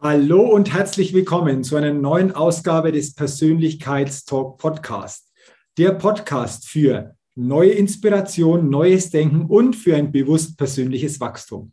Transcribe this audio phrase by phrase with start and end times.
[0.00, 5.32] Hallo und herzlich willkommen zu einer neuen Ausgabe des Persönlichkeitstalk Podcast.
[5.76, 11.72] Der Podcast für neue Inspiration, neues Denken und für ein bewusst persönliches Wachstum.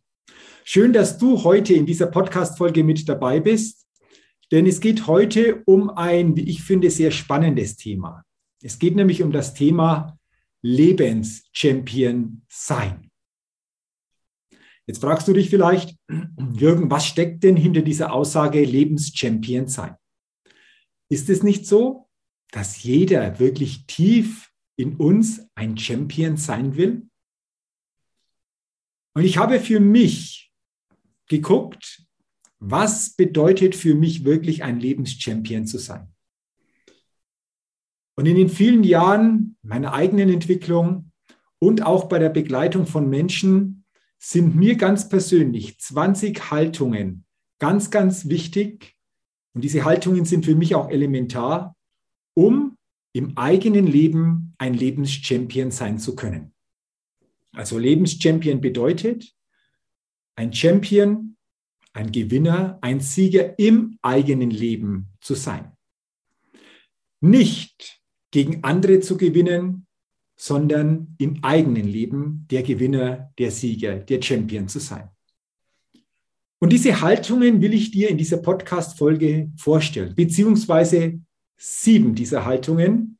[0.64, 3.86] Schön, dass du heute in dieser Podcast-Folge mit dabei bist,
[4.52, 8.24] denn es geht heute um ein, wie ich finde, sehr spannendes Thema.
[8.64, 10.18] Es geht nämlich um das Thema
[10.64, 13.05] Lebenschampion sein.
[14.88, 15.98] Jetzt fragst du dich vielleicht,
[16.54, 19.96] Jürgen, was steckt denn hinter dieser Aussage Lebenschampion sein?
[21.10, 22.10] Ist es nicht so,
[22.52, 27.08] dass jeder wirklich tief in uns ein Champion sein will?
[29.14, 30.52] Und ich habe für mich
[31.28, 32.04] geguckt,
[32.60, 36.12] was bedeutet für mich wirklich ein Lebenschampion zu sein?
[38.18, 41.12] Und in den vielen Jahren meiner eigenen Entwicklung
[41.60, 43.85] und auch bei der Begleitung von Menschen
[44.18, 47.26] sind mir ganz persönlich 20 Haltungen
[47.60, 48.96] ganz, ganz wichtig.
[49.54, 51.76] Und diese Haltungen sind für mich auch elementar,
[52.34, 52.78] um
[53.14, 56.54] im eigenen Leben ein Lebenschampion sein zu können.
[57.54, 59.34] Also Lebenschampion bedeutet
[60.36, 61.38] ein Champion,
[61.94, 65.72] ein Gewinner, ein Sieger im eigenen Leben zu sein.
[67.22, 69.88] Nicht gegen andere zu gewinnen,
[70.36, 75.10] sondern im eigenen Leben der Gewinner, der Sieger, der Champion zu sein.
[76.60, 81.20] Und diese Haltungen will ich dir in dieser Podcast-Folge vorstellen, beziehungsweise
[81.58, 83.18] sieben dieser Haltungen.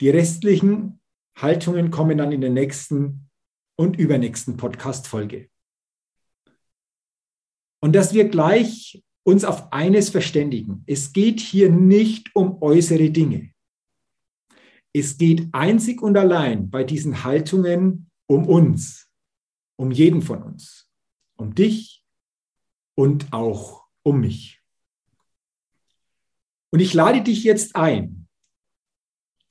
[0.00, 1.00] Die restlichen
[1.36, 3.28] Haltungen kommen dann in der nächsten
[3.76, 5.48] und übernächsten Podcast-Folge.
[7.80, 10.82] Und dass wir gleich uns auf eines verständigen.
[10.86, 13.50] Es geht hier nicht um äußere Dinge.
[14.92, 19.08] Es geht einzig und allein bei diesen Haltungen um uns,
[19.76, 20.90] um jeden von uns,
[21.36, 22.04] um dich
[22.94, 24.60] und auch um mich.
[26.70, 28.28] Und ich lade dich jetzt ein,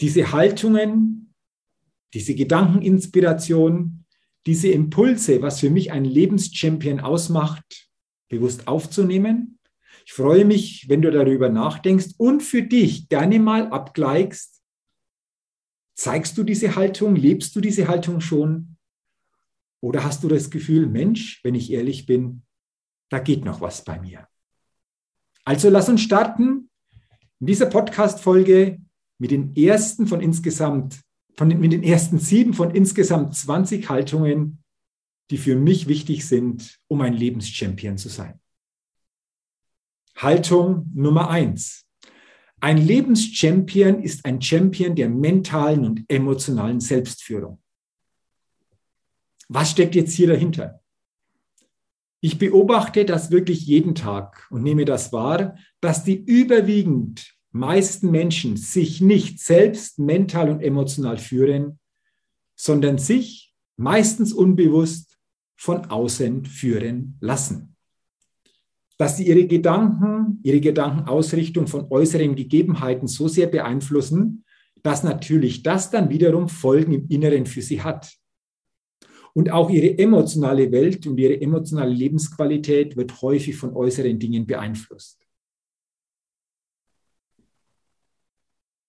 [0.02, 1.34] diese Haltungen,
[2.14, 4.06] diese Gedankeninspiration,
[4.46, 7.90] diese Impulse, was für mich ein Lebenschampion ausmacht,
[8.30, 9.60] bewusst aufzunehmen.
[10.06, 14.57] Ich freue mich, wenn du darüber nachdenkst und für dich gerne mal abgleichst,
[15.98, 17.16] Zeigst du diese Haltung?
[17.16, 18.78] Lebst du diese Haltung schon?
[19.82, 22.44] Oder hast du das Gefühl, Mensch, wenn ich ehrlich bin,
[23.10, 24.28] da geht noch was bei mir?
[25.44, 26.70] Also lass uns starten
[27.40, 28.80] in dieser Podcast-Folge
[29.18, 31.02] mit den ersten von insgesamt,
[31.36, 34.64] von den, mit den ersten sieben von insgesamt 20 Haltungen,
[35.32, 38.40] die für mich wichtig sind, um ein Lebenschampion zu sein.
[40.16, 41.87] Haltung Nummer eins.
[42.60, 47.62] Ein Lebenschampion ist ein Champion der mentalen und emotionalen Selbstführung.
[49.48, 50.82] Was steckt jetzt hier dahinter?
[52.20, 58.58] Ich beobachte das wirklich jeden Tag und nehme das wahr, dass die überwiegend meisten Menschen
[58.58, 61.80] sich nicht selbst mental und emotional führen,
[62.56, 65.20] sondern sich meistens unbewusst
[65.56, 67.77] von außen führen lassen
[68.98, 74.44] dass sie ihre Gedanken, ihre Gedankenausrichtung von äußeren Gegebenheiten so sehr beeinflussen,
[74.82, 78.12] dass natürlich das dann wiederum Folgen im Inneren für sie hat.
[79.34, 85.20] Und auch ihre emotionale Welt und ihre emotionale Lebensqualität wird häufig von äußeren Dingen beeinflusst.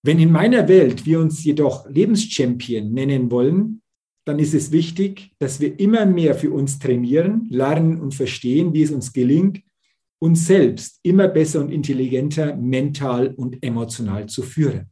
[0.01, 3.81] Wenn in meiner Welt wir uns jedoch Lebenschampion nennen wollen,
[4.25, 8.83] dann ist es wichtig, dass wir immer mehr für uns trainieren, lernen und verstehen, wie
[8.83, 9.61] es uns gelingt,
[10.19, 14.89] uns selbst immer besser und intelligenter mental und emotional zu führen.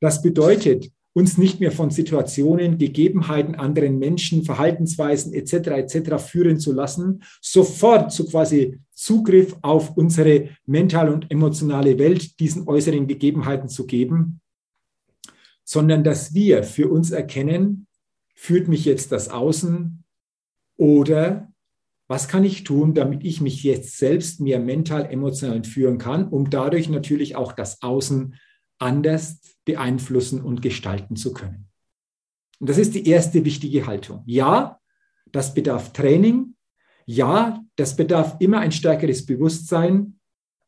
[0.00, 5.52] Das bedeutet, uns nicht mehr von Situationen, Gegebenheiten, anderen Menschen, Verhaltensweisen etc.
[5.68, 6.18] etc.
[6.18, 13.06] führen zu lassen, sofort zu quasi Zugriff auf unsere mentale und emotionale Welt diesen äußeren
[13.06, 14.40] Gegebenheiten zu geben,
[15.64, 17.86] sondern dass wir für uns erkennen,
[18.34, 20.04] führt mich jetzt das Außen
[20.76, 21.53] oder
[22.06, 26.50] was kann ich tun, damit ich mich jetzt selbst mehr mental, emotional führen kann, um
[26.50, 28.34] dadurch natürlich auch das Außen
[28.78, 31.68] anders beeinflussen und gestalten zu können.
[32.60, 34.22] Und das ist die erste wichtige Haltung.
[34.26, 34.80] Ja,
[35.32, 36.54] das bedarf Training.
[37.06, 40.18] Ja, das bedarf immer ein stärkeres Bewusstsein.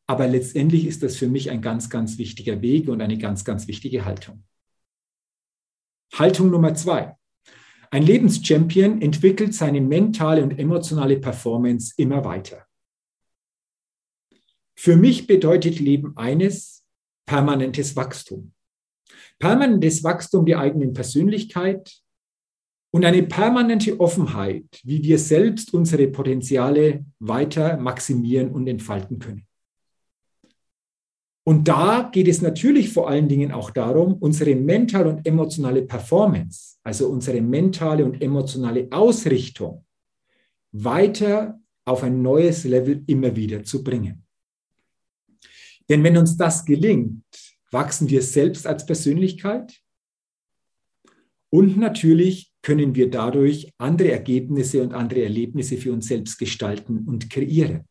[0.07, 3.67] Aber letztendlich ist das für mich ein ganz, ganz wichtiger Weg und eine ganz, ganz
[3.67, 4.43] wichtige Haltung.
[6.13, 7.16] Haltung Nummer zwei.
[7.89, 12.65] Ein Lebenschampion entwickelt seine mentale und emotionale Performance immer weiter.
[14.75, 16.85] Für mich bedeutet Leben eines,
[17.25, 18.53] permanentes Wachstum.
[19.39, 22.01] Permanentes Wachstum der eigenen Persönlichkeit
[22.91, 29.46] und eine permanente Offenheit, wie wir selbst unsere Potenziale weiter maximieren und entfalten können.
[31.47, 36.75] Und da geht es natürlich vor allen Dingen auch darum, unsere mentale und emotionale Performance,
[36.83, 39.85] also unsere mentale und emotionale Ausrichtung,
[40.73, 44.25] weiter auf ein neues Level immer wieder zu bringen.
[45.87, 47.23] Denn wenn uns das gelingt,
[47.71, 49.79] wachsen wir selbst als Persönlichkeit
[51.49, 57.29] und natürlich können wir dadurch andere Ergebnisse und andere Erlebnisse für uns selbst gestalten und
[57.29, 57.85] kreieren.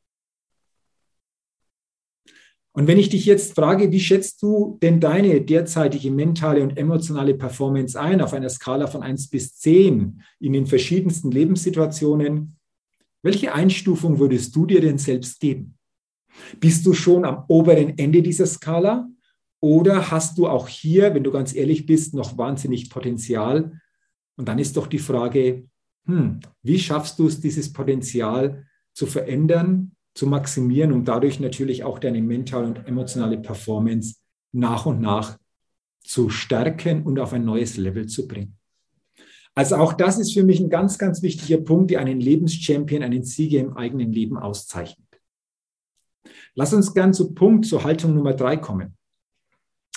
[2.76, 7.32] Und wenn ich dich jetzt frage, wie schätzt du denn deine derzeitige mentale und emotionale
[7.32, 12.58] Performance ein auf einer Skala von 1 bis 10 in den verschiedensten Lebenssituationen,
[13.22, 15.78] welche Einstufung würdest du dir denn selbst geben?
[16.60, 19.08] Bist du schon am oberen Ende dieser Skala
[19.60, 23.80] oder hast du auch hier, wenn du ganz ehrlich bist, noch wahnsinnig Potenzial?
[24.36, 25.64] Und dann ist doch die Frage,
[26.04, 31.98] hm, wie schaffst du es, dieses Potenzial zu verändern, zu maximieren, um dadurch natürlich auch
[31.98, 34.16] deine mentale und emotionale Performance
[34.50, 35.38] nach und nach
[36.02, 38.56] zu stärken und auf ein neues Level zu bringen.
[39.54, 43.24] Also auch das ist für mich ein ganz, ganz wichtiger Punkt, der einen Lebenschampion, einen
[43.24, 45.06] Sieger im eigenen Leben auszeichnet.
[46.54, 48.96] Lass uns gern zu Punkt, zur Haltung Nummer drei kommen.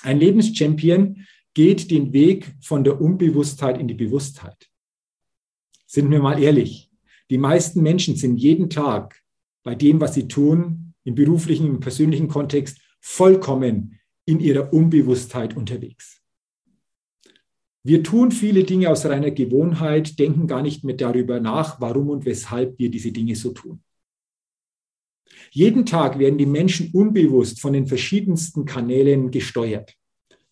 [0.04, 4.70] Ein Lebenschampion geht den Weg von der Unbewusstheit in die Bewusstheit.
[5.88, 6.92] Sind wir mal ehrlich,
[7.30, 9.22] die meisten Menschen sind jeden Tag
[9.64, 16.22] bei dem, was sie tun, im beruflichen, im persönlichen Kontext, vollkommen in ihrer Unbewusstheit unterwegs.
[17.84, 22.26] Wir tun viele Dinge aus reiner Gewohnheit, denken gar nicht mehr darüber nach, warum und
[22.26, 23.82] weshalb wir diese Dinge so tun.
[25.52, 29.96] Jeden Tag werden die Menschen unbewusst von den verschiedensten Kanälen gesteuert.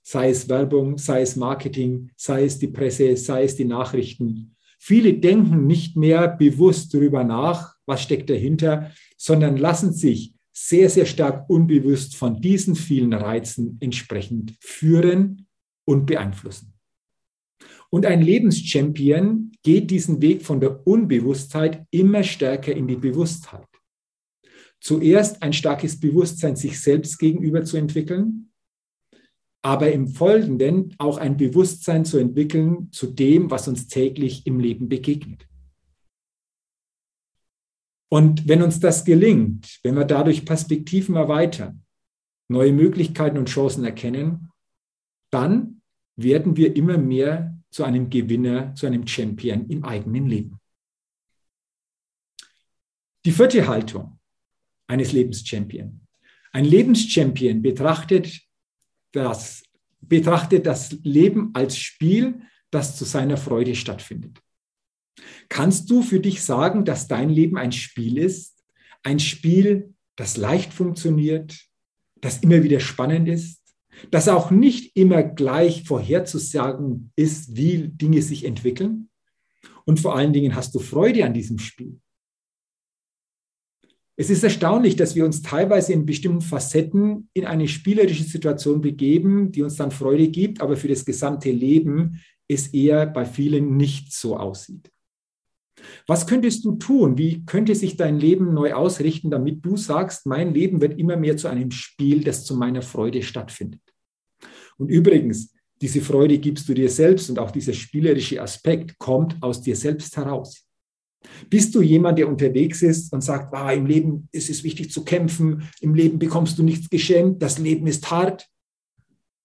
[0.01, 4.55] Sei es Werbung, sei es Marketing, sei es die Presse, sei es die Nachrichten.
[4.77, 11.05] Viele denken nicht mehr bewusst darüber nach, was steckt dahinter, sondern lassen sich sehr, sehr
[11.05, 15.47] stark unbewusst von diesen vielen Reizen entsprechend führen
[15.85, 16.73] und beeinflussen.
[17.89, 23.67] Und ein Lebenschampion geht diesen Weg von der Unbewusstheit immer stärker in die Bewusstheit.
[24.79, 28.46] Zuerst ein starkes Bewusstsein sich selbst gegenüber zu entwickeln,
[29.67, 34.87] aber im Folgenden auch ein Bewusstsein zu entwickeln zu dem, was uns täglich im Leben
[34.87, 35.45] begegnet.
[38.09, 41.83] Und wenn uns das gelingt, wenn wir dadurch Perspektiven erweitern,
[42.47, 44.49] neue Möglichkeiten und Chancen erkennen,
[45.31, 45.81] dann
[46.15, 50.61] werden wir immer mehr zu einem Gewinner, zu einem Champion im eigenen Leben.
[53.25, 54.17] Die vierte Haltung
[54.87, 55.93] eines Lebenschampions.
[56.53, 58.46] Ein Lebenschampion betrachtet
[59.11, 59.63] das,
[60.01, 64.41] betrachtet das Leben als Spiel, das zu seiner Freude stattfindet.
[65.49, 68.63] Kannst du für dich sagen, dass dein Leben ein Spiel ist?
[69.03, 71.57] Ein Spiel, das leicht funktioniert,
[72.15, 73.61] das immer wieder spannend ist,
[74.11, 79.09] das auch nicht immer gleich vorherzusagen ist, wie Dinge sich entwickeln?
[79.85, 81.99] Und vor allen Dingen hast du Freude an diesem Spiel.
[84.19, 89.51] Es ist erstaunlich, dass wir uns teilweise in bestimmten Facetten in eine spielerische Situation begeben,
[89.51, 94.11] die uns dann Freude gibt, aber für das gesamte Leben es eher bei vielen nicht
[94.11, 94.91] so aussieht.
[96.07, 97.19] Was könntest du tun?
[97.19, 101.37] Wie könnte sich dein Leben neu ausrichten, damit du sagst, mein Leben wird immer mehr
[101.37, 103.81] zu einem Spiel, das zu meiner Freude stattfindet?
[104.77, 109.61] Und übrigens, diese Freude gibst du dir selbst und auch dieser spielerische Aspekt kommt aus
[109.61, 110.66] dir selbst heraus.
[111.49, 115.03] Bist du jemand, der unterwegs ist und sagt, ah, im Leben ist es wichtig zu
[115.03, 118.47] kämpfen, im Leben bekommst du nichts geschenkt, das Leben ist hart,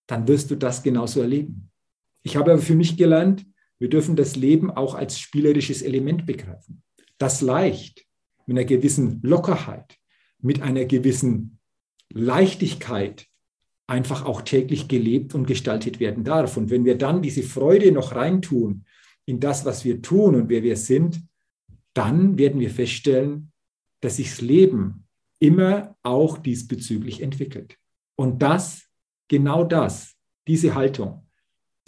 [0.06, 1.70] dann wirst du das genauso erleben.
[2.22, 3.46] Ich habe aber für mich gelernt,
[3.78, 6.82] wir dürfen das Leben auch als spielerisches Element begreifen.
[7.18, 8.06] Das leicht,
[8.46, 9.98] mit einer gewissen Lockerheit,
[10.40, 11.58] mit einer gewissen
[12.12, 13.26] Leichtigkeit
[13.86, 16.56] einfach auch täglich gelebt und gestaltet werden darf.
[16.56, 18.84] Und wenn wir dann diese Freude noch reintun
[19.26, 21.22] in das, was wir tun und wer wir sind,
[21.94, 23.52] dann werden wir feststellen,
[24.00, 25.06] dass sich das Leben
[25.38, 27.76] immer auch diesbezüglich entwickelt.
[28.16, 28.88] Und das,
[29.28, 30.14] genau das,
[30.46, 31.28] diese Haltung,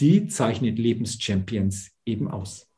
[0.00, 2.68] die zeichnet Lebenschampions eben aus.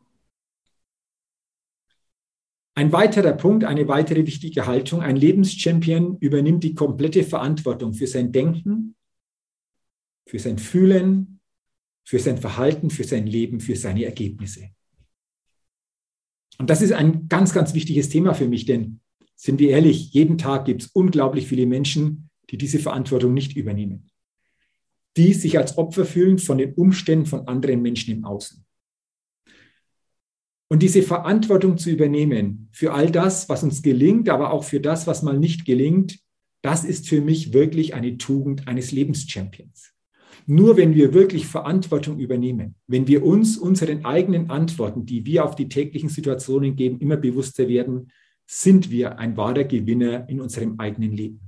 [2.75, 8.33] Ein weiterer Punkt, eine weitere wichtige Haltung, ein Lebenschampion übernimmt die komplette Verantwortung für sein
[8.33, 8.97] Denken,
[10.27, 11.41] für sein Fühlen,
[12.05, 14.71] für sein Verhalten, für sein Leben, für seine Ergebnisse.
[16.59, 19.01] Und das ist ein ganz, ganz wichtiges Thema für mich, denn
[19.35, 24.11] sind wir ehrlich, jeden Tag gibt es unglaublich viele Menschen, die diese Verantwortung nicht übernehmen,
[25.17, 28.65] die sich als Opfer fühlen von den Umständen von anderen Menschen im Außen.
[30.69, 35.07] Und diese Verantwortung zu übernehmen für all das, was uns gelingt, aber auch für das,
[35.07, 36.19] was mal nicht gelingt,
[36.63, 39.96] das ist für mich wirklich eine Tugend eines Lebenschampions.
[40.49, 45.57] Nur wenn wir wirklich Verantwortung übernehmen, wenn wir uns unseren eigenen Antworten, die wir auf
[45.57, 48.13] die täglichen Situationen geben, immer bewusster werden,
[48.47, 51.41] sind wir ein wahrer Gewinner in unserem eigenen Leben.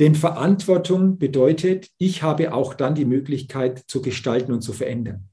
[0.00, 5.28] Denn Verantwortung bedeutet, ich habe auch dann die Möglichkeit zu gestalten und zu verändern.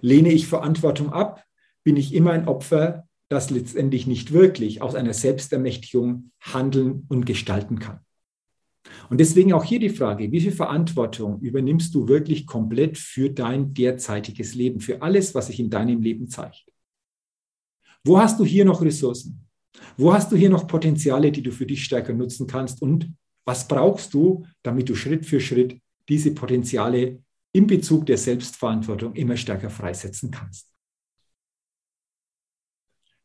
[0.00, 1.44] Lehne ich Verantwortung ab,
[1.84, 7.78] bin ich immer ein Opfer, das letztendlich nicht wirklich aus einer Selbstermächtigung handeln und gestalten
[7.78, 8.00] kann.
[9.08, 13.74] Und deswegen auch hier die Frage, wie viel Verantwortung übernimmst du wirklich komplett für dein
[13.74, 16.64] derzeitiges Leben, für alles, was sich in deinem Leben zeigt?
[18.04, 19.46] Wo hast du hier noch Ressourcen?
[19.96, 22.82] Wo hast du hier noch Potenziale, die du für dich stärker nutzen kannst?
[22.82, 23.12] Und
[23.44, 29.36] was brauchst du, damit du Schritt für Schritt diese Potenziale in Bezug der Selbstverantwortung immer
[29.36, 30.70] stärker freisetzen kannst?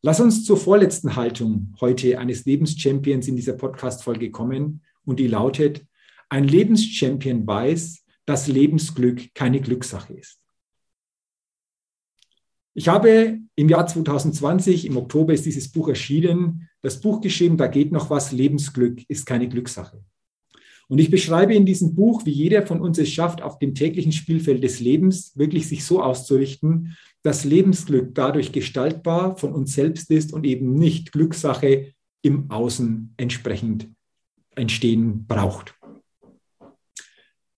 [0.01, 5.85] Lass uns zur vorletzten Haltung heute eines Lebenschampions in dieser Podcast-Folge kommen und die lautet,
[6.29, 10.39] ein Lebenschampion weiß, dass Lebensglück keine Glückssache ist.
[12.74, 17.67] Ich habe im Jahr 2020, im Oktober ist dieses Buch erschienen, das Buch geschrieben, da
[17.67, 20.03] geht noch was, Lebensglück ist keine Glückssache.
[20.88, 24.12] Und ich beschreibe in diesem Buch, wie jeder von uns es schafft, auf dem täglichen
[24.12, 30.33] Spielfeld des Lebens wirklich sich so auszurichten, dass Lebensglück dadurch gestaltbar von uns selbst ist
[30.33, 33.89] und eben nicht Glückssache im Außen entsprechend
[34.55, 35.75] entstehen braucht.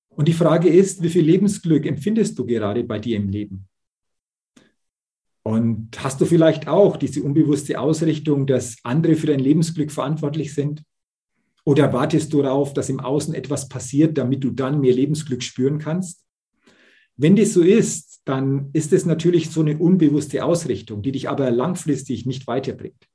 [0.10, 3.68] Und die Frage ist, wie viel Lebensglück empfindest du gerade bei dir im Leben?
[5.44, 10.84] Und hast du vielleicht auch diese unbewusste Ausrichtung, dass andere für dein Lebensglück verantwortlich sind?
[11.64, 15.80] Oder wartest du darauf, dass im Außen etwas passiert, damit du dann mehr Lebensglück spüren
[15.80, 16.26] kannst?
[17.16, 21.50] Wenn das so ist, dann ist es natürlich so eine unbewusste Ausrichtung, die dich aber
[21.50, 23.08] langfristig nicht weiterbringt.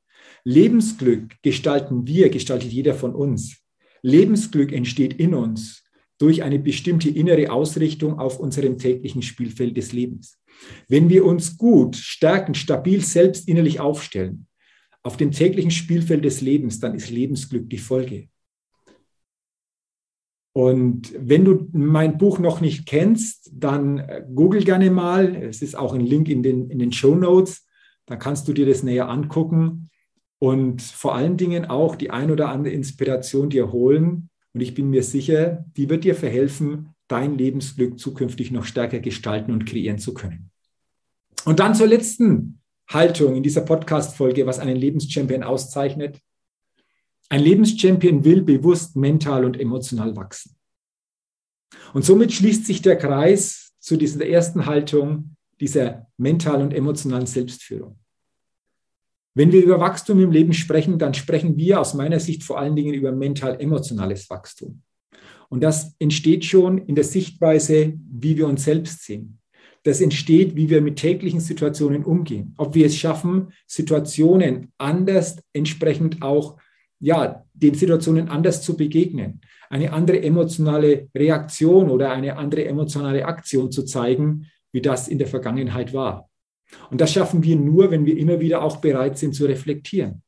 [0.44, 3.62] Lebensglück gestalten wir, gestaltet jeder von uns.
[4.02, 5.85] Lebensglück entsteht in uns
[6.18, 10.38] durch eine bestimmte innere Ausrichtung auf unserem täglichen Spielfeld des Lebens.
[10.88, 14.47] Wenn wir uns gut, stärken, stabil selbst innerlich aufstellen,
[15.02, 18.28] auf dem täglichen Spielfeld des Lebens, dann ist Lebensglück die Folge.
[20.54, 25.35] Und wenn du mein Buch noch nicht kennst, dann äh, google gerne mal.
[25.35, 27.66] Es ist auch ein Link in den, in den Show Notes.
[28.04, 29.90] Da kannst du dir das näher angucken
[30.42, 34.28] und vor allen Dingen auch die ein oder andere Inspiration dir holen.
[34.52, 39.52] Und ich bin mir sicher, die wird dir verhelfen, dein Lebensglück zukünftig noch stärker gestalten
[39.52, 40.50] und kreieren zu können.
[41.44, 46.18] Und dann zur letzten Haltung in dieser Podcast-Folge, was einen Lebenschampion auszeichnet.
[47.28, 50.56] Ein Lebenschampion will bewusst mental und emotional wachsen.
[51.94, 58.01] Und somit schließt sich der Kreis zu dieser ersten Haltung, dieser mentalen und emotionalen Selbstführung.
[59.34, 62.76] Wenn wir über Wachstum im Leben sprechen, dann sprechen wir aus meiner Sicht vor allen
[62.76, 64.82] Dingen über mental-emotionales Wachstum.
[65.48, 69.38] Und das entsteht schon in der Sichtweise, wie wir uns selbst sehen.
[69.84, 72.54] Das entsteht, wie wir mit täglichen Situationen umgehen.
[72.56, 76.58] Ob wir es schaffen, Situationen anders entsprechend auch,
[77.00, 83.72] ja, den Situationen anders zu begegnen, eine andere emotionale Reaktion oder eine andere emotionale Aktion
[83.72, 86.30] zu zeigen, wie das in der Vergangenheit war.
[86.90, 90.22] Und das schaffen wir nur, wenn wir immer wieder auch bereit sind zu reflektieren.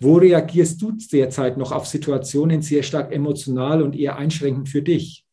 [0.00, 5.24] Wo reagierst du derzeit noch auf Situationen sehr stark emotional und eher einschränkend für dich?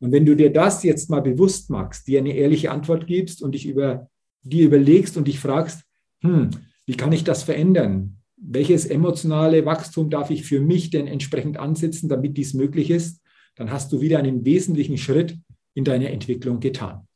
[0.00, 3.52] Und wenn du dir das jetzt mal bewusst machst, dir eine ehrliche Antwort gibst und
[3.52, 4.08] dich über,
[4.42, 5.82] dir überlegst und dich fragst,
[6.20, 6.50] hm,
[6.86, 8.18] wie kann ich das verändern?
[8.36, 13.20] Welches emotionale Wachstum darf ich für mich denn entsprechend ansetzen, damit dies möglich ist?
[13.56, 15.36] Dann hast du wieder einen wesentlichen Schritt
[15.74, 17.07] in deiner Entwicklung getan.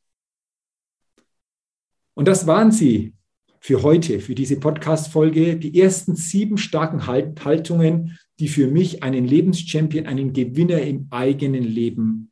[2.15, 3.13] Und das waren sie
[3.59, 10.05] für heute, für diese Podcast-Folge, die ersten sieben starken Haltungen, die für mich einen Lebenschampion,
[10.05, 12.31] einen Gewinner im eigenen Leben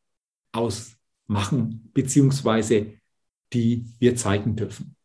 [0.52, 2.88] ausmachen, beziehungsweise
[3.54, 4.96] die wir zeigen dürfen.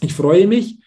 [0.00, 0.78] Ich freue mich,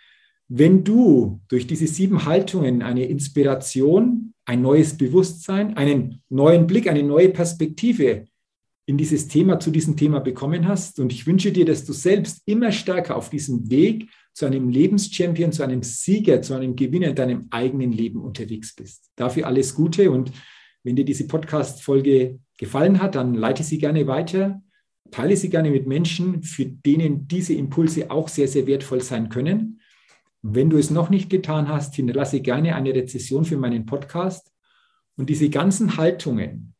[0.48, 7.03] wenn du durch diese sieben Haltungen eine Inspiration, ein neues Bewusstsein, einen neuen Blick, eine
[7.03, 8.25] neue Perspektive
[8.91, 11.00] in dieses Thema, zu diesem Thema bekommen hast.
[11.00, 15.53] Und ich wünsche dir, dass du selbst immer stärker auf diesem Weg zu einem Lebenschampion,
[15.53, 19.10] zu einem Sieger, zu einem Gewinner in deinem eigenen Leben unterwegs bist.
[19.15, 20.33] Dafür alles Gute und
[20.83, 24.62] wenn dir diese Podcast-Folge gefallen hat, dann leite sie gerne weiter,
[25.10, 29.79] teile sie gerne mit Menschen, für denen diese Impulse auch sehr, sehr wertvoll sein können.
[30.41, 34.51] Wenn du es noch nicht getan hast, hinterlasse gerne eine Rezession für meinen Podcast.
[35.15, 36.71] Und diese ganzen Haltungen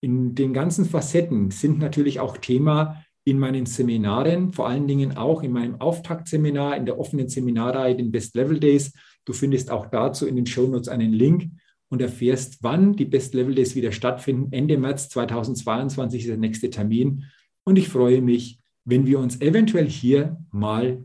[0.00, 5.42] in den ganzen Facetten sind natürlich auch Thema in meinen Seminaren, vor allen Dingen auch
[5.42, 8.92] in meinem Auftaktseminar, in der offenen Seminarreihe, den Best Level Days.
[9.24, 11.50] Du findest auch dazu in den Shownotes einen Link
[11.90, 14.52] und erfährst, wann die Best Level Days wieder stattfinden.
[14.52, 17.24] Ende März 2022 ist der nächste Termin.
[17.64, 21.04] Und ich freue mich, wenn wir uns eventuell hier mal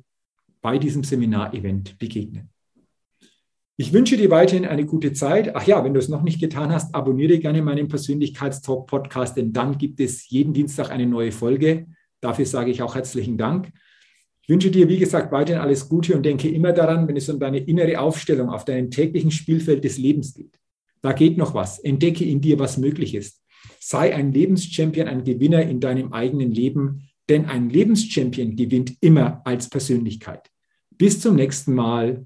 [0.62, 2.53] bei diesem Seminarevent begegnen.
[3.76, 5.56] Ich wünsche dir weiterhin eine gute Zeit.
[5.56, 9.52] Ach ja, wenn du es noch nicht getan hast, abonniere gerne meinen Persönlichkeitstalk Podcast, denn
[9.52, 11.88] dann gibt es jeden Dienstag eine neue Folge.
[12.22, 13.72] Dafür sage ich auch herzlichen Dank.
[14.44, 17.40] Ich wünsche dir, wie gesagt, weiterhin alles Gute und denke immer daran, wenn es um
[17.40, 20.60] deine innere Aufstellung auf deinem täglichen Spielfeld des Lebens geht.
[21.02, 21.80] Da geht noch was.
[21.80, 23.42] Entdecke in dir, was möglich ist.
[23.80, 29.68] Sei ein Lebenschampion, ein Gewinner in deinem eigenen Leben, denn ein Lebenschampion gewinnt immer als
[29.68, 30.52] Persönlichkeit.
[30.92, 32.26] Bis zum nächsten Mal,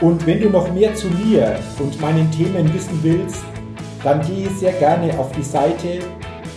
[0.00, 3.44] und wenn du noch mehr zu mir und meinen Themen wissen willst,
[4.02, 6.00] dann gehe sehr gerne auf die Seite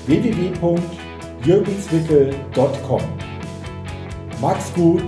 [0.07, 3.01] www.jürgenswickel.com.
[4.41, 5.03] Mach's gut,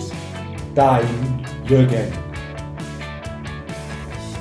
[0.75, 1.03] dein
[1.67, 2.28] Jürgen.